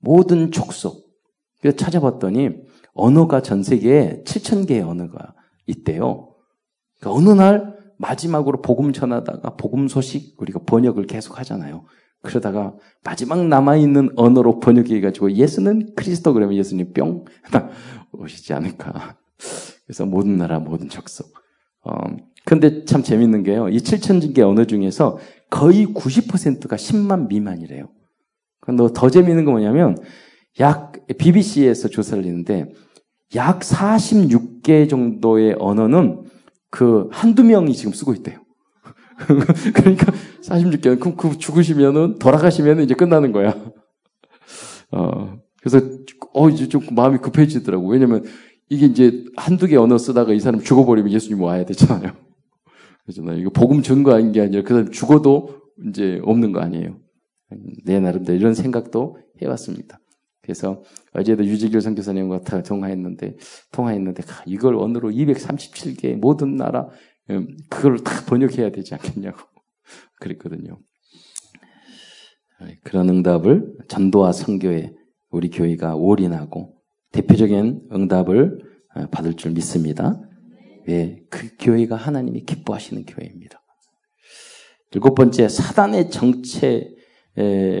모든 0.00 0.50
족속 0.50 1.08
그래서 1.60 1.76
찾아봤더니 1.76 2.50
언어가 2.94 3.42
전 3.42 3.62
세계에 3.62 4.22
7천 4.24 4.66
개의 4.66 4.82
언어가 4.82 5.34
있대요. 5.66 6.34
그러니까 6.98 7.18
어느 7.18 7.40
날 7.40 7.76
마지막으로 7.98 8.62
복음 8.62 8.92
전하다가 8.92 9.56
복음 9.56 9.88
소식 9.88 10.40
우리가 10.40 10.60
번역을 10.66 11.06
계속 11.06 11.38
하잖아요. 11.38 11.84
그러다가 12.22 12.74
마지막 13.04 13.46
남아있는 13.46 14.10
언어로 14.16 14.60
번역해가지고 14.60 15.32
예수는 15.32 15.94
그리스도 15.94 16.32
그러면 16.32 16.56
예수님 16.56 16.92
뿅 16.92 17.24
오시지 18.12 18.52
않을까. 18.52 19.16
그래서 19.86 20.04
모든 20.04 20.36
나라 20.36 20.58
모든 20.58 20.88
족속. 20.88 21.32
어, 21.84 21.92
근데 22.44 22.84
참 22.84 23.02
재밌는 23.02 23.44
게요. 23.44 23.68
이 23.68 23.78
7천 23.78 24.34
개 24.34 24.42
언어 24.42 24.64
중에서 24.64 25.18
거의 25.50 25.86
90%가 25.86 26.76
10만 26.76 27.28
미만이래요. 27.28 27.88
근데 28.68 28.86
더 28.94 29.08
재밌는 29.08 29.46
건 29.46 29.54
뭐냐면 29.54 29.96
약 30.60 30.92
BBC에서 31.16 31.88
조사를 31.88 32.22
했는데 32.22 32.66
약 33.34 33.60
46개 33.60 34.90
정도의 34.90 35.56
언어는 35.58 36.24
그 36.70 37.08
한두 37.10 37.44
명이 37.44 37.72
지금 37.74 37.94
쓰고 37.94 38.12
있대요. 38.12 38.40
그러니까 39.74 40.12
46개. 40.42 41.00
그럼 41.00 41.16
그 41.16 41.38
죽으시면은 41.38 42.18
돌아가시면은 42.18 42.84
이제 42.84 42.94
끝나는 42.94 43.32
거야. 43.32 43.54
어. 44.92 45.38
그래서 45.62 45.80
어 46.34 46.50
이제 46.50 46.68
좀 46.68 46.82
마음이 46.92 47.18
급해지더라고. 47.18 47.88
왜냐면 47.88 48.22
이게 48.68 48.84
이제 48.84 49.24
한두 49.36 49.66
개 49.66 49.76
언어 49.76 49.96
쓰다가 49.96 50.34
이 50.34 50.40
사람 50.40 50.60
죽어버리면 50.60 51.10
예수님 51.10 51.42
와야 51.42 51.64
되잖아요. 51.64 52.12
그렇잖아요. 53.06 53.38
이거 53.38 53.48
복음 53.48 53.80
전거한 53.80 54.32
게 54.32 54.42
아니라 54.42 54.62
그 54.62 54.74
사람 54.74 54.90
죽어도 54.90 55.62
이제 55.88 56.20
없는 56.22 56.52
거 56.52 56.60
아니에요. 56.60 57.07
내 57.84 58.00
나름대로 58.00 58.38
이런 58.38 58.54
생각도 58.54 59.18
해왔습니다. 59.42 60.00
그래서 60.42 60.82
어제도 61.12 61.44
유지길 61.44 61.80
선교사님과 61.80 62.40
통화했는데 62.62 63.36
통화했는데 63.72 64.22
이걸 64.46 64.76
언어로 64.76 65.10
237개 65.10 66.16
모든 66.16 66.56
나라 66.56 66.88
음, 67.30 67.56
그걸 67.68 67.98
다 67.98 68.24
번역해야 68.26 68.70
되지 68.70 68.94
않겠냐고 68.94 69.38
그랬거든요. 70.20 70.78
그런 72.82 73.08
응답을 73.08 73.76
전도와 73.88 74.32
선교에 74.32 74.92
우리 75.30 75.50
교회가 75.50 75.94
올인하고 75.94 76.76
대표적인 77.12 77.88
응답을 77.92 78.58
어, 78.94 79.06
받을 79.10 79.34
줄 79.34 79.52
믿습니다. 79.52 80.20
왜? 80.86 81.22
그 81.28 81.50
교회가 81.58 81.96
하나님이 81.96 82.44
기뻐하시는 82.44 83.04
교회입니다. 83.04 83.62
일곱 84.92 85.14
번째, 85.14 85.48
사단의 85.48 86.10
정체, 86.10 86.88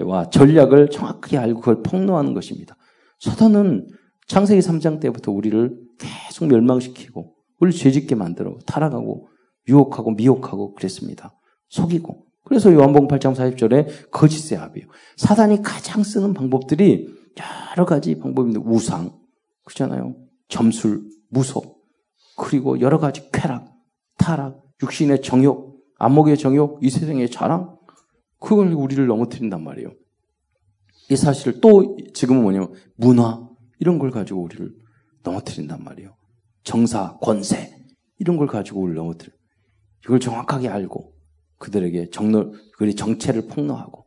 와 0.04 0.28
전략을 0.30 0.90
정확히 0.90 1.36
알고 1.36 1.60
그걸 1.60 1.82
폭로하는 1.82 2.34
것입니다. 2.34 2.76
사단은 3.20 3.88
창세기 4.26 4.60
3장 4.60 5.00
때부터 5.00 5.32
우리를 5.32 5.76
계속 5.98 6.46
멸망시키고 6.46 7.34
우리를 7.58 7.78
죄짓게 7.78 8.14
만들어 8.14 8.58
타락하고 8.66 9.28
유혹하고 9.68 10.12
미혹하고 10.12 10.74
그랬습니다. 10.74 11.34
속이고 11.68 12.26
그래서 12.44 12.72
요한복음 12.72 13.08
8장 13.08 13.34
40절에 13.34 14.10
거짓의 14.10 14.58
합이에요. 14.58 14.88
사단이 15.16 15.62
가장 15.62 16.02
쓰는 16.02 16.32
방법들이 16.32 17.08
여러 17.76 17.84
가지 17.84 18.18
방법입니다. 18.18 18.60
우상, 18.64 19.12
그렇잖아요. 19.64 20.16
점술, 20.48 21.02
무속, 21.28 21.82
그리고 22.36 22.80
여러 22.80 22.98
가지 22.98 23.30
쾌락, 23.30 23.70
타락, 24.16 24.62
육신의 24.82 25.22
정욕, 25.22 25.76
안목의 25.98 26.38
정욕, 26.38 26.78
이 26.82 26.88
세상의 26.88 27.30
자랑, 27.30 27.77
그걸 28.40 28.72
우리를 28.72 29.06
넘어뜨린단 29.06 29.62
말이에요. 29.62 29.92
이 31.10 31.16
사실을 31.16 31.60
또 31.60 31.96
지금은 32.14 32.42
뭐냐면 32.42 32.72
문화 32.96 33.48
이런 33.80 33.98
걸 33.98 34.10
가지고 34.10 34.42
우리를 34.42 34.70
넘어뜨린단 35.24 35.82
말이에요. 35.82 36.14
정사, 36.62 37.16
권세 37.22 37.74
이런 38.18 38.36
걸 38.36 38.46
가지고 38.46 38.82
우리를 38.82 38.96
넘어뜨려. 38.96 39.32
이걸 40.04 40.20
정확하게 40.20 40.68
알고 40.68 41.12
그들에게 41.58 42.10
정로 42.10 42.54
그리 42.76 42.94
정체를 42.94 43.46
폭로하고 43.48 44.06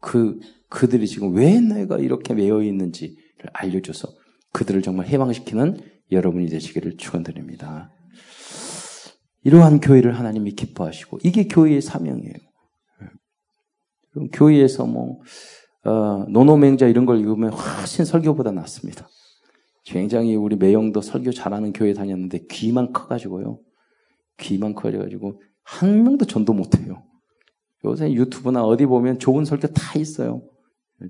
그 0.00 0.38
그들이 0.68 1.06
지금 1.06 1.34
왜 1.34 1.60
내가 1.60 1.98
이렇게 1.98 2.34
매여 2.34 2.62
있는지를 2.62 3.16
알려줘서 3.52 4.08
그들을 4.52 4.82
정말 4.82 5.06
해방시키는 5.06 5.78
여러분이 6.10 6.48
되시기를 6.48 6.96
축원드립니다. 6.96 7.90
이러한 9.44 9.80
교회를 9.80 10.18
하나님이 10.18 10.52
기뻐하시고 10.52 11.20
이게 11.24 11.48
교회의 11.48 11.82
사명이에요. 11.82 12.51
그럼 14.12 14.28
교회에서 14.32 14.86
뭐, 14.86 15.20
어, 15.84 16.24
노노맹자 16.28 16.86
이런 16.86 17.06
걸 17.06 17.18
읽으면 17.20 17.50
훨씬 17.50 18.04
설교보다 18.04 18.52
낫습니다. 18.52 19.08
굉장히 19.84 20.36
우리 20.36 20.56
매형도 20.56 21.00
설교 21.00 21.32
잘하는 21.32 21.72
교회 21.72 21.92
다녔는데 21.92 22.46
귀만 22.50 22.92
커가지고요. 22.92 23.58
귀만 24.38 24.74
커가지고 24.74 25.40
한 25.64 26.04
명도 26.04 26.24
전도 26.24 26.52
못해요. 26.52 27.02
요새 27.84 28.12
유튜브나 28.12 28.64
어디 28.64 28.86
보면 28.86 29.18
좋은 29.18 29.44
설교 29.44 29.68
다 29.68 29.98
있어요. 29.98 30.42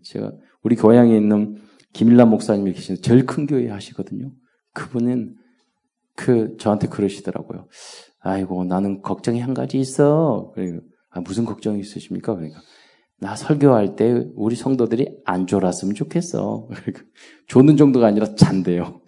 제가 0.02 0.32
우리 0.62 0.74
고향에 0.76 1.14
있는 1.14 1.58
김일남 1.92 2.30
목사님이 2.30 2.72
계시는 2.72 3.02
제일 3.02 3.26
큰 3.26 3.46
교회 3.46 3.68
하시거든요. 3.68 4.32
그분은 4.72 5.36
그 6.16 6.56
저한테 6.58 6.88
그러시더라고요. 6.88 7.68
아이고 8.20 8.64
나는 8.64 9.02
걱정이 9.02 9.40
한 9.40 9.52
가지 9.52 9.78
있어. 9.78 10.52
그리고 10.54 10.80
아, 11.10 11.20
무슨 11.20 11.44
걱정이 11.44 11.80
있으십니까? 11.80 12.34
그러니까 12.34 12.60
나 13.22 13.36
설교할 13.36 13.94
때 13.94 14.26
우리 14.34 14.56
성도들이 14.56 15.20
안 15.24 15.46
졸았으면 15.46 15.94
좋겠어. 15.94 16.68
조는 17.46 17.76
정도가 17.76 18.08
아니라 18.08 18.34
잔대요. 18.34 19.00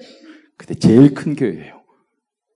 근데 0.56 0.75
제일 0.75 1.14
큰 1.14 1.35
교회예요. 1.35 1.83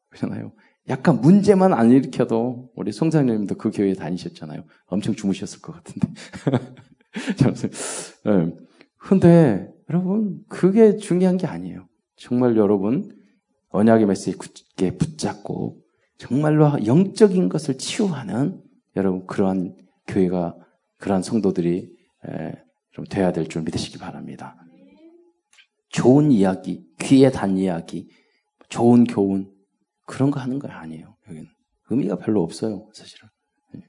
그렇잖아요. 0.08 0.52
약간 0.88 1.20
문제만 1.20 1.74
안 1.74 1.90
일으켜도 1.90 2.70
우리 2.76 2.92
송장님도 2.92 3.56
그 3.56 3.72
교회에 3.72 3.94
다니셨잖아요. 3.94 4.62
엄청 4.86 5.16
주무셨을 5.16 5.60
것 5.60 5.72
같은데. 5.72 6.08
네. 8.24 8.56
근데 8.96 9.68
여러분 9.90 10.38
그게 10.48 10.96
중요한 10.96 11.38
게 11.38 11.48
아니에요. 11.48 11.88
정말 12.14 12.56
여러분 12.56 13.10
언약의 13.70 14.06
메시지 14.06 14.38
굳게 14.38 14.96
붙잡고 14.96 15.80
정말로 16.18 16.86
영적인 16.86 17.48
것을 17.48 17.78
치유하는 17.78 18.62
여러분 18.94 19.26
그러한 19.26 19.76
교회가 20.06 20.54
그러한 20.98 21.22
성도들이 21.22 21.90
좀 22.92 23.04
돼야 23.06 23.32
될 23.32 23.46
줄 23.48 23.62
믿으시기 23.62 23.98
바랍니다. 23.98 24.56
좋은 25.90 26.30
이야기, 26.30 26.84
귀에 27.00 27.30
단 27.30 27.56
이야기, 27.56 28.08
좋은 28.68 29.04
교훈 29.04 29.50
그런 30.06 30.30
거 30.30 30.40
하는 30.40 30.58
거 30.58 30.68
아니에요. 30.68 31.16
여기는 31.28 31.46
의미가 31.90 32.16
별로 32.16 32.42
없어요, 32.42 32.88
사실은. 32.92 33.28
예. 33.76 33.80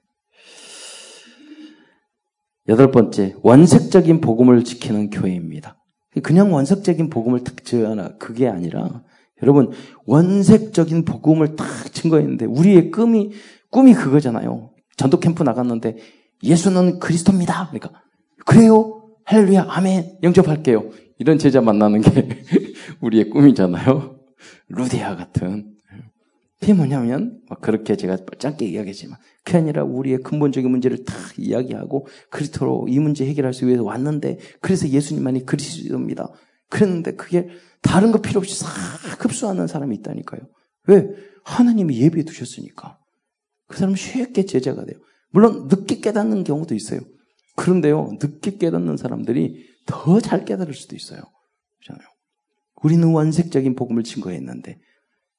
여덟 2.70 2.92
번째, 2.92 3.36
원색적인 3.42 4.22
복음을 4.22 4.64
지키는 4.64 5.10
교회입니다. 5.10 5.76
그냥 6.24 6.54
원색적인 6.54 7.10
복음을 7.10 7.44
탁 7.44 7.64
지어나 7.66 8.16
그게 8.18 8.48
아니라 8.48 9.04
여러분 9.42 9.72
원색적인 10.06 11.06
복음을 11.06 11.56
딱 11.56 11.68
증거했는데 11.94 12.46
우리의 12.46 12.92
꿈이 12.92 13.32
꿈이 13.70 13.94
그거잖아요. 13.94 14.74
전도 14.98 15.20
캠프 15.20 15.44
나갔는데 15.44 15.98
예수는 16.44 17.00
그리스도입니다. 17.00 17.70
그러니까 17.70 18.02
그래요. 18.46 19.10
할렐루야. 19.26 19.68
아멘. 19.70 20.20
영접할게요. 20.24 20.90
이런 21.18 21.38
제자 21.38 21.62
만나는 21.62 22.02
게 22.02 22.44
우리의 23.02 23.30
꿈이잖아요. 23.30 24.20
루디아 24.70 25.16
같은. 25.16 25.76
그게 26.60 26.74
뭐냐면 26.74 27.42
그렇게 27.62 27.96
제가 27.96 28.18
짧게 28.38 28.66
이야기했지만 28.66 29.18
그게 29.46 29.58
아니라 29.58 29.84
우리의 29.84 30.20
근본적인 30.20 30.70
문제를 30.70 31.06
다 31.06 31.14
이야기하고 31.38 32.08
그리스도로 32.30 32.88
이 32.90 33.00
문제 33.00 33.26
해결할 33.26 33.54
수 33.54 33.66
위해서 33.66 33.84
왔는데 33.84 34.40
그래서 34.60 34.88
예수님만이 34.90 35.46
그리스도입니다. 35.46 36.28
그랬는데 36.70 37.16
그게 37.16 37.48
다른 37.82 38.12
거 38.12 38.22
필요 38.22 38.40
없이 38.40 38.56
싹 38.56 38.68
흡수하는 39.24 39.68
사람이 39.68 39.96
있다니까요. 39.98 40.42
왜? 40.88 41.08
하나님이 41.44 42.00
예비해 42.02 42.24
두셨으니까. 42.24 42.98
그 43.68 43.78
사람은 43.78 43.96
쉽게 43.96 44.46
제자가 44.46 44.86
돼요. 44.86 45.00
물론 45.32 45.68
늦게 45.68 46.00
깨닫는 46.00 46.44
경우도 46.44 46.76
있어요. 46.76 47.02
그런데요, 47.56 48.12
늦게 48.22 48.58
깨닫는 48.58 48.98
사람들이 48.98 49.68
더 49.86 50.20
잘 50.20 50.46
깨달을 50.46 50.74
수도 50.74 50.96
있어요. 50.96 51.22
그렇잖아요. 51.82 52.08
우리는 52.82 53.08
원색적인 53.08 53.76
복음을 53.76 54.04
증거했는데 54.04 54.80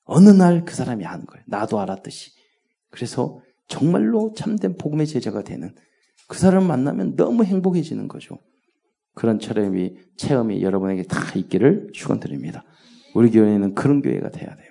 어느 0.05 0.29
날 0.31 0.65
그 0.65 0.75
사람이 0.75 1.05
아는 1.07 1.25
거예요. 1.27 1.45
나도 1.47 1.81
알았듯이. 1.81 2.33
그래서 2.91 3.41
정말로 3.69 4.35
참된 4.37 4.77
복음의 4.77 5.07
제자가 5.07 5.43
되는 5.45 5.75
그 6.29 6.39
사람 6.39 6.67
만나면 6.67 7.17
너무 7.17 7.45
행복해지는 7.45 8.09
거죠. 8.09 8.39
그런 9.15 9.39
체험이, 9.39 9.97
체험이 10.17 10.63
여러분에게 10.63 11.05
다 11.05 11.21
있기를 11.35 11.91
축원드립니다. 11.93 12.65
우리 13.15 13.31
교회는 13.31 13.75
그런 13.75 14.03
교회가 14.03 14.31
돼야 14.31 14.55
돼요. 14.55 14.71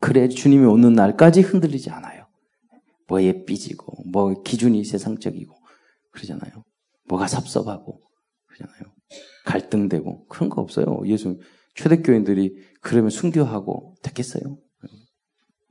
그래 0.00 0.28
주님이 0.28 0.64
오는 0.66 0.92
날까지 0.92 1.40
흔들리지 1.40 1.90
않아요. 1.90 2.25
뭐에 3.08 3.44
삐지고, 3.44 4.10
뭐 4.10 4.42
기준이 4.42 4.84
세상적이고, 4.84 5.54
그러잖아요. 6.12 6.64
뭐가 7.08 7.26
섭섭하고, 7.26 8.00
그러잖아요. 8.46 8.94
갈등되고, 9.44 10.26
그런 10.26 10.48
거 10.48 10.60
없어요. 10.60 11.02
예수, 11.06 11.38
초대교인들이 11.76 12.56
그러면 12.80 13.10
순교하고 13.10 13.94
됐겠어요? 14.02 14.58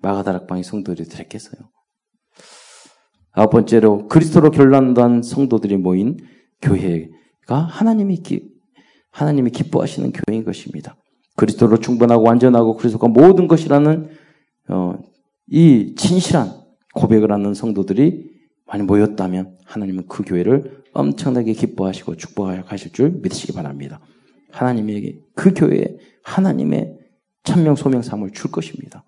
마가다락방의 0.02 0.64
성도들이 0.64 1.10
됐겠어요? 1.10 1.70
아홉 3.32 3.50
번째로 3.50 4.08
그리스도로 4.08 4.52
결란한 4.52 5.22
성도들이 5.22 5.78
모인 5.78 6.18
교회가 6.62 7.58
하나님이 7.58 8.18
기, 8.18 8.50
하나님이 9.12 9.50
기뻐하시는 9.52 10.12
교회인 10.12 10.46
것입니다. 10.46 10.96
그리스도로 11.36 11.78
충분하고 11.80 12.24
완전하고 12.24 12.78
그리스도가 12.78 13.08
모든 13.08 13.48
것이라는 13.48 14.10
어, 14.70 14.94
이 15.48 15.96
진실한 15.98 16.65
고백을 16.96 17.32
하는 17.32 17.54
성도들이 17.54 18.32
많이 18.66 18.84
모였다면 18.84 19.58
하나님은 19.66 20.08
그 20.08 20.24
교회를 20.24 20.84
엄청나게 20.94 21.54
기뻐하시고 21.54 22.16
축복하실 22.16 22.94
줄 22.94 23.10
믿으시기 23.12 23.54
바랍니다. 23.54 24.00
하나님에게 24.52 25.20
그 25.36 25.54
교회에 25.54 25.98
하나님의 26.24 26.98
천명 27.44 27.76
소명 27.76 28.02
삶을 28.02 28.32
줄 28.32 28.52
것입니다. 28.52 29.04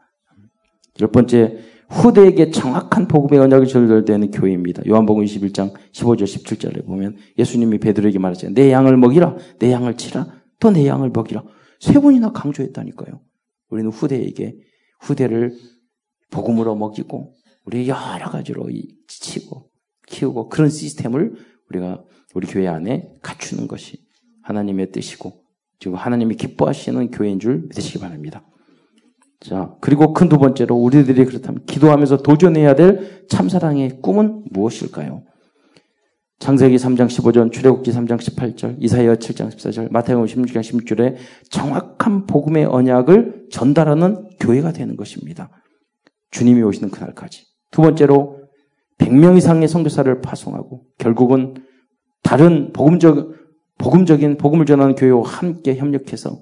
열 1.02 1.10
번째 1.12 1.58
후대에게 1.90 2.52
정확한 2.52 3.08
복음의 3.08 3.40
언약을 3.40 3.66
전달되는 3.68 4.32
교회입니다. 4.32 4.84
요한복음 4.86 5.24
21장 5.24 5.74
15절 5.94 6.24
17절에 6.24 6.86
보면 6.86 7.16
예수님이 7.38 7.80
베드로에게 7.80 8.20
말하잖아요. 8.20 8.54
내 8.54 8.72
양을 8.72 8.98
먹이라, 8.98 9.38
내 9.60 9.72
양을 9.72 9.96
치라, 9.96 10.28
또 10.60 10.72
내 10.72 10.86
양을 10.86 11.12
먹이라. 11.12 11.44
세 11.80 12.00
번이나 12.00 12.32
강조했다니까요. 12.32 13.22
우리는 13.70 13.92
후대에게 13.92 14.58
후대를 15.02 15.54
복음으로 16.32 16.76
먹이고 16.76 17.36
우리 17.68 17.90
여러 17.90 18.30
가지로 18.32 18.70
치고 19.08 19.70
키우고 20.08 20.48
그런 20.48 20.70
시스템을 20.70 21.36
우리가 21.70 22.02
우리 22.34 22.48
교회 22.48 22.66
안에 22.66 23.10
갖추는 23.22 23.68
것이 23.68 23.98
하나님의 24.44 24.92
뜻이고 24.94 25.44
지금 25.78 25.98
하나님이 25.98 26.36
기뻐하시는 26.36 27.12
교회인 27.12 27.40
줄 27.40 27.64
믿으시기 27.64 28.00
바랍니다. 28.00 28.46
자, 29.42 29.76
그리고 29.82 30.14
큰 30.14 30.30
두 30.30 30.38
번째로 30.38 30.76
우리들이 30.76 31.26
그렇다면 31.26 31.66
기도하면서 31.66 32.24
도전해야 32.24 32.74
될 32.76 33.28
참사랑의 33.28 34.02
꿈은 34.02 34.46
무엇일까요? 34.50 35.24
창세기 36.40 36.78
3장 36.78 37.08
15절, 37.08 37.52
출애굽기 37.52 37.92
3장 37.92 38.18
18절, 38.18 38.78
이사야 38.80 39.16
7장 39.16 39.50
14절, 39.52 39.92
마태복음 39.92 40.26
16장 40.26 40.62
16절에 40.62 41.18
정확한 41.50 42.28
복음의 42.28 42.66
언약을 42.66 43.48
전달하는 43.52 44.30
교회가 44.40 44.72
되는 44.72 44.96
것입니다. 44.96 45.50
주님이 46.32 46.62
오시는 46.62 46.92
그날까지. 46.92 47.57
두 47.78 47.84
번째로 47.84 48.42
100명 48.98 49.38
이상의 49.38 49.68
선교사를 49.68 50.22
파송하고 50.22 50.88
결국은 50.98 51.54
다른 52.24 52.74
복음적 52.74 53.36
복음적인 53.78 54.38
복음을 54.38 54.66
전하는 54.66 54.96
교회와 54.96 55.22
함께 55.22 55.76
협력해서 55.76 56.42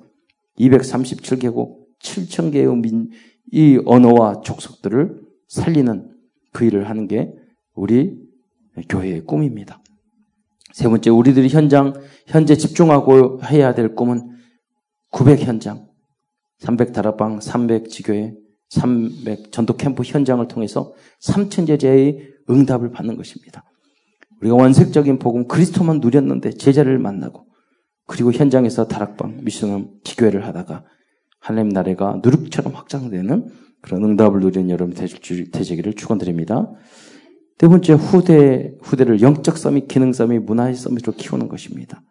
237개국 0.58 1.76
7천 2.02 2.54
개의 2.54 2.74
민, 2.78 3.10
이 3.52 3.78
언어와 3.86 4.40
족속들을 4.46 5.24
살리는 5.50 6.10
그 6.54 6.64
일을 6.64 6.90
하는 6.90 7.06
게 7.10 7.34
우리 7.74 8.18
교회의 8.88 9.26
꿈입니다. 9.26 9.84
세 10.72 10.88
번째, 10.88 11.10
우리들이 11.10 11.50
현장, 11.50 11.96
현재 12.28 12.56
집중하고 12.56 13.42
해야 13.44 13.74
될 13.74 13.94
꿈은 13.94 14.38
900 15.12 15.42
현장, 15.42 15.86
300 16.60 16.94
다락방, 16.94 17.42
300 17.42 17.90
지교회, 17.90 18.36
300 18.76 19.52
전도 19.52 19.78
캠프 19.78 20.04
현장을 20.04 20.46
통해서 20.48 20.94
3천 21.24 21.68
제자의 21.68 22.20
응답을 22.50 22.92
받는 22.92 23.16
것입니다. 23.16 23.64
우리가 24.42 24.56
원색적인 24.56 25.20
복음 25.20 25.48
그리스도만 25.48 26.00
누렸는데 26.00 26.52
제자를 26.52 27.00
만나고 27.00 27.46
그리고 28.06 28.32
현장에서 28.32 28.88
다락방, 28.88 29.40
미션홈, 29.44 30.02
지교회를 30.04 30.46
하다가 30.46 30.84
하나님 31.40 31.70
나라가 31.70 32.20
누룩처럼 32.24 32.74
확장되는 32.74 33.48
그런 33.82 34.04
응답을 34.04 34.42
누리는 34.42 34.70
여러분 34.70 34.94
되시기를 34.96 35.94
축원드립니다. 35.94 36.72
네 37.58 37.68
번째 37.68 37.94
후대 37.94 38.74
후대를 38.82 39.22
영적 39.22 39.58
서밋, 39.58 39.88
기능 39.88 40.12
서밋, 40.12 40.44
문화의 40.44 40.76
서밋으로 40.76 41.14
키우는 41.14 41.48
것입니다. 41.48 42.02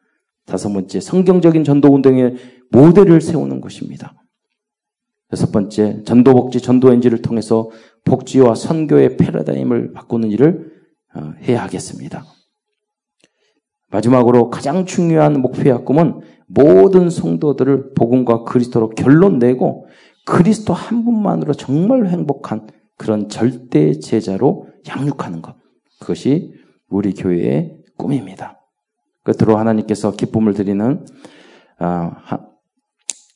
다섯 0.47 0.73
번째 0.73 1.01
성경적인 1.01 1.65
전도 1.65 1.93
운동의 1.93 2.37
모델을 2.71 3.21
세우는 3.21 3.61
것입니다. 3.61 4.15
여섯 5.35 5.51
번째 5.51 6.05
전도 6.05 6.33
복지, 6.33 6.61
전도 6.61 6.93
엔지를 6.93 7.21
통해서 7.21 7.69
복지와 8.05 8.55
선교의 8.55 9.17
패러다임을 9.17 9.93
바꾸는 9.93 10.31
일을 10.31 10.73
어, 11.17 11.33
해야 11.43 11.65
하겠습니다. 11.65 12.25
마지막으로 13.91 14.51
가장 14.51 14.87
중요한 14.87 15.41
목표와 15.41 15.79
꿈은 15.79 16.21
모든 16.47 17.11
성도들을 17.11 17.95
복음과 17.95 18.45
그리스도로 18.45 18.91
결론 18.91 19.41
내고 19.41 19.89
그리스도 20.25 20.73
한 20.73 21.05
분만으로 21.05 21.55
정말로 21.55 22.09
행복한 22.09 22.69
그런 22.97 23.29
절대 23.29 23.99
제자로 23.99 24.69
양육하는 24.89 25.43
것. 25.43 25.57
그것이 25.99 26.55
우리 26.89 27.13
교회의 27.13 27.77
꿈입니다. 27.97 28.61
끝으로 29.25 29.57
하나님께서 29.57 30.13
기쁨을 30.13 30.55
드리는 30.55 31.05
아, 31.79 32.54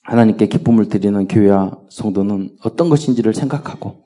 하나님께 0.09 0.47
기쁨을 0.47 0.89
드리는 0.89 1.29
교회와 1.29 1.83
성도는 1.91 2.57
어떤 2.65 2.89
것인지를 2.89 3.35
생각하고 3.35 4.05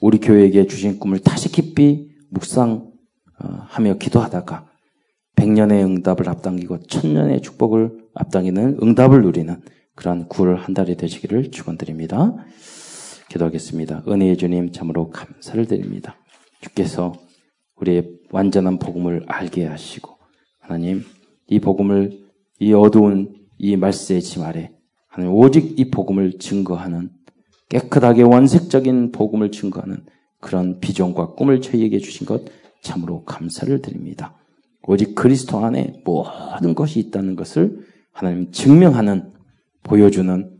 우리 0.00 0.18
교회에게 0.18 0.66
주신 0.66 0.98
꿈을 0.98 1.20
다시 1.20 1.52
깊이 1.52 2.08
묵상하며 2.30 3.98
기도하다가 4.00 4.66
백년의 5.36 5.84
응답을 5.84 6.28
앞당기고 6.28 6.80
천년의 6.88 7.42
축복을 7.42 7.96
앞당기는 8.14 8.78
응답을 8.82 9.22
누리는 9.22 9.60
그러한 9.94 10.28
9월 10.28 10.56
한 10.56 10.74
달이 10.74 10.96
되시기를 10.96 11.52
축원드립니다. 11.52 12.34
기도하겠습니다. 13.28 14.02
은혜의 14.08 14.38
주님 14.38 14.72
참으로 14.72 15.10
감사를 15.10 15.64
드립니다. 15.66 16.16
주께서 16.60 17.14
우리의 17.76 18.10
완전한 18.32 18.80
복음을 18.80 19.22
알게 19.28 19.66
하시고 19.66 20.16
하나님 20.58 21.04
이 21.46 21.60
복음을 21.60 22.18
이 22.58 22.72
어두운 22.72 23.46
이 23.58 23.76
말세의 23.76 24.22
지 24.22 24.42
아래 24.42 24.75
하나님 25.16 25.34
오직 25.34 25.80
이 25.80 25.90
복음을 25.90 26.38
증거하는 26.38 27.08
깨끗하게 27.70 28.22
원색적인 28.22 29.12
복음을 29.12 29.50
증거하는 29.50 30.04
그런 30.42 30.78
비전과 30.78 31.32
꿈을 31.34 31.62
저희에게 31.62 32.00
주신 32.00 32.26
것 32.26 32.44
참으로 32.82 33.24
감사를 33.24 33.80
드립니다. 33.80 34.36
오직 34.86 35.14
그리스도 35.14 35.56
안에 35.64 36.02
모든 36.04 36.74
것이 36.74 37.00
있다는 37.00 37.34
것을 37.34 37.78
하나님 38.12 38.52
증명하는 38.52 39.32
보여주는 39.82 40.50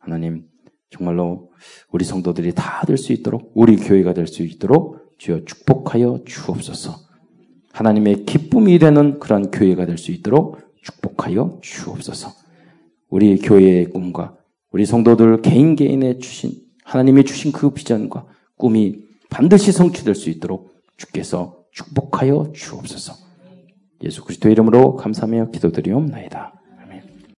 하나님 0.00 0.44
정말로 0.90 1.52
우리 1.92 2.04
성도들이 2.04 2.52
다 2.54 2.84
될 2.86 2.96
수 2.96 3.12
있도록 3.12 3.52
우리 3.54 3.76
교회가 3.76 4.12
될 4.12 4.26
수 4.26 4.42
있도록 4.42 4.98
주여 5.18 5.44
축복하여 5.44 6.22
주옵소서. 6.26 6.96
하나님의 7.72 8.24
기쁨이 8.24 8.80
되는 8.80 9.20
그러한 9.20 9.52
교회가 9.52 9.86
될 9.86 9.98
수 9.98 10.10
있도록 10.10 10.58
축복하여 10.82 11.60
주옵소서. 11.62 12.39
우리 13.10 13.36
교회의 13.38 13.86
꿈과 13.86 14.36
우리 14.72 14.86
성도들 14.86 15.42
개인 15.42 15.76
개인의 15.76 16.20
주신 16.20 16.52
하나님이 16.84 17.24
주신 17.24 17.52
그 17.52 17.70
비전과 17.70 18.26
꿈이 18.56 18.98
반드시 19.28 19.72
성취될 19.72 20.14
수 20.14 20.30
있도록 20.30 20.72
주께서 20.96 21.64
축복하여 21.72 22.52
주옵소서. 22.54 23.14
예수 24.02 24.24
그리스도 24.24 24.48
이름으로 24.48 24.96
감사하며 24.96 25.50
기도드리옵나이다. 25.50 26.59